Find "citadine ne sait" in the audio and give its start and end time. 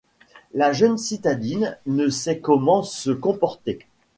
0.97-2.39